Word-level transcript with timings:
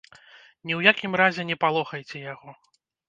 Ні 0.65 0.73
ў 0.79 0.95
якім 0.95 1.13
разе 1.21 1.45
не 1.49 1.59
палохайце 1.65 2.17
яго! 2.33 2.49